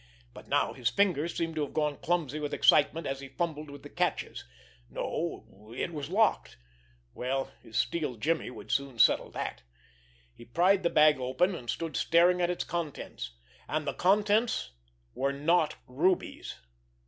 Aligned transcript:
But 0.33 0.47
now 0.47 0.73
his 0.73 0.89
fingers 0.89 1.35
seemed 1.35 1.53
to 1.53 1.61
have 1.61 1.75
gone 1.75 1.97
clumsy 1.97 2.39
with 2.39 2.55
excitement 2.55 3.05
as 3.05 3.19
he 3.19 3.27
fumbled 3.27 3.69
with 3.69 3.83
the 3.83 3.89
catches. 3.91 4.45
No, 4.89 5.71
it 5.77 5.93
was 5.93 6.09
locked. 6.09 6.57
Well, 7.13 7.51
his 7.61 7.77
steel 7.77 8.15
jimmy 8.15 8.49
would 8.49 8.71
soon 8.71 8.97
settle 8.97 9.29
that! 9.33 9.61
He 10.33 10.43
pried 10.43 10.81
the 10.81 10.89
bag 10.89 11.19
open, 11.19 11.53
and 11.53 11.69
stood 11.69 11.95
staring 11.95 12.41
at 12.41 12.49
its 12.49 12.63
contents. 12.63 13.33
And 13.67 13.85
the 13.85 13.93
contents 13.93 14.71
were 15.13 15.33
not 15.33 15.75
rubies! 15.85 16.55